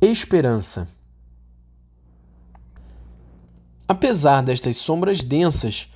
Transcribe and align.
Esperança. 0.00 0.88
Apesar 3.88 4.44
destas 4.44 4.76
sombras 4.76 5.24
densas 5.24 5.92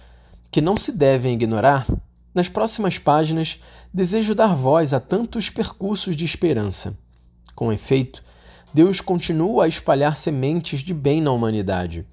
que 0.51 0.61
não 0.61 0.77
se 0.77 0.99
devem 0.99 1.35
ignorar, 1.35 1.87
nas 2.35 2.49
próximas 2.49 2.99
páginas 2.99 3.61
desejo 3.95 4.35
dar 4.35 4.57
voz 4.57 4.93
a 4.93 4.99
tantos 4.99 5.49
percursos 5.49 6.17
de 6.17 6.25
esperança. 6.25 6.99
Com 7.55 7.73
efeito, 7.73 8.25
Deus 8.75 9.01
continua 9.01 9.67
a 9.67 9.69
espalhar 9.69 10.17
sementes 10.17 10.81
de 10.81 10.93
bem 10.93 11.23
na 11.23 11.31
humanidade. 11.31 12.05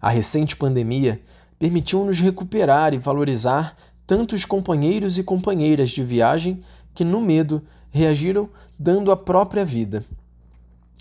A 0.00 0.08
recente 0.08 0.56
pandemia 0.56 1.20
permitiu-nos 1.58 2.18
recuperar 2.18 2.94
e 2.94 2.98
valorizar 2.98 3.76
tantos 4.06 4.46
companheiros 4.46 5.18
e 5.18 5.22
companheiras 5.22 5.90
de 5.90 6.02
viagem 6.02 6.64
que, 6.94 7.04
no 7.04 7.20
medo, 7.20 7.62
reagiram 7.90 8.48
dando 8.78 9.12
a 9.12 9.16
própria 9.18 9.66
vida 9.66 10.02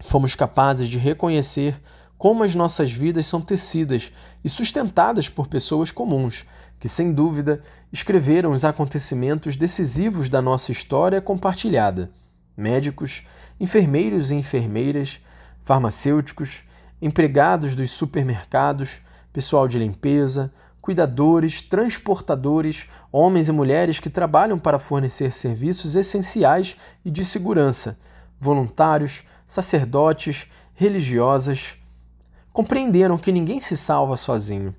fomos 0.04 0.36
capazes 0.36 0.88
de 0.88 0.98
reconhecer 0.98 1.80
como 2.18 2.44
as 2.44 2.54
nossas 2.54 2.92
vidas 2.92 3.28
são 3.28 3.40
tecidas 3.40 4.12
e 4.44 4.50
sustentadas 4.50 5.30
por 5.30 5.48
pessoas 5.48 5.90
comuns, 5.90 6.46
que, 6.80 6.90
sem 6.90 7.14
dúvida, 7.14 7.62
escreveram 7.92 8.52
os 8.52 8.66
acontecimentos 8.66 9.56
decisivos 9.56 10.28
da 10.30 10.42
nossa 10.42 10.72
história 10.72 11.22
compartilhada. 11.22 12.12
Médicos, 12.58 13.26
enfermeiros 13.60 14.32
e 14.32 14.36
enfermeiras, 14.36 15.22
farmacêuticos, 15.62 16.64
empregados 17.02 17.76
dos 17.76 17.92
supermercados, 17.92 19.02
pessoal 19.32 19.68
de 19.68 19.80
limpeza, 19.80 20.52
cuidadores, 20.82 21.62
transportadores, 21.62 22.90
homens 23.12 23.48
e 23.48 23.52
mulheres 23.52 24.00
que 24.00 24.10
trabalham 24.10 24.60
para 24.60 24.80
fornecer 24.80 25.32
serviços 25.32 25.96
essenciais 25.96 26.76
e 27.06 27.12
de 27.12 27.24
segurança, 27.24 27.98
voluntários, 28.40 29.24
sacerdotes, 29.50 30.48
religiosas, 30.76 31.76
compreenderam 32.54 33.18
que 33.18 33.32
ninguém 33.32 33.60
se 33.60 33.76
salva 33.76 34.16
sozinho. 34.16 34.76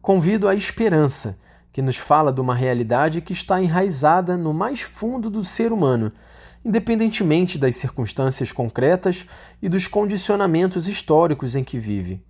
Convido 0.00 0.48
à 0.48 0.54
esperança, 0.54 1.38
que 1.72 1.82
nos 1.82 1.98
fala 1.98 2.32
de 2.32 2.40
uma 2.40 2.54
realidade 2.54 3.20
que 3.20 3.34
está 3.34 3.62
enraizada 3.62 4.38
no 4.38 4.54
mais 4.54 4.80
fundo 4.80 5.28
do 5.28 5.44
ser 5.44 5.72
humano, 5.72 6.10
independentemente 6.64 7.58
das 7.58 7.76
circunstâncias 7.76 8.50
concretas 8.50 9.26
e 9.60 9.68
dos 9.68 9.86
condicionamentos 9.86 10.88
históricos 10.88 11.54
em 11.54 11.62
que 11.62 11.78
vive. 11.78 12.24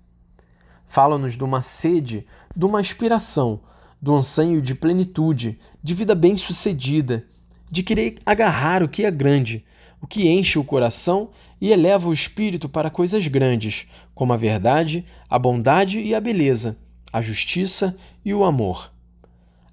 Fala-nos 0.89 1.35
de 1.35 1.45
uma 1.45 1.63
sede, 1.63 2.27
de 2.57 2.65
uma 2.65 2.81
aspiração, 2.81 3.61
do 4.03 4.15
anseio 4.15 4.61
de 4.61 4.75
plenitude, 4.75 5.61
de 5.81 5.95
vida 5.95 6.15
bem-sucedida, 6.15 7.25
de 7.71 7.83
querer 7.83 8.19
agarrar 8.27 8.83
o 8.83 8.89
que 8.89 9.05
é 9.05 9.11
grande, 9.11 9.66
o 10.07 10.09
que 10.09 10.29
enche 10.29 10.57
o 10.57 10.63
coração 10.63 11.31
e 11.61 11.73
eleva 11.73 12.09
o 12.09 12.13
espírito 12.13 12.69
para 12.69 12.89
coisas 12.89 13.27
grandes, 13.27 13.89
como 14.15 14.33
a 14.33 14.37
verdade, 14.37 15.05
a 15.29 15.37
bondade 15.37 15.99
e 16.01 16.15
a 16.15 16.21
beleza, 16.21 16.79
a 17.13 17.21
justiça 17.21 17.97
e 18.25 18.33
o 18.33 18.45
amor. 18.45 18.93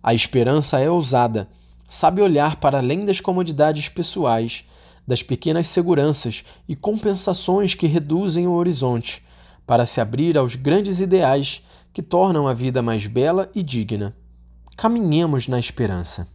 A 0.02 0.11
esperança 0.11 0.80
é 0.80 0.89
ousada, 0.89 1.48
sabe 1.88 2.20
olhar 2.20 2.56
para 2.56 2.80
além 2.80 3.06
das 3.06 3.22
comodidades 3.22 3.89
pessoais, 3.89 4.66
das 5.08 5.22
pequenas 5.22 5.67
seguranças 5.67 6.44
e 6.67 6.76
compensações 6.76 7.76
que 7.76 7.86
reduzem 7.86 8.48
o 8.48 8.54
horizonte, 8.54 9.22
para 9.67 9.86
se 9.86 10.02
abrir 10.02 10.36
aos 10.36 10.56
grandes 10.56 11.00
ideais 11.00 11.61
que 11.94 12.02
tornam 12.02 12.48
a 12.48 12.56
vida 12.56 12.81
mais 12.81 13.06
bela 13.06 13.52
e 13.54 13.61
digna. 13.61 14.16
Caminhemos 14.76 15.48
na 15.48 15.59
esperança. 15.59 16.28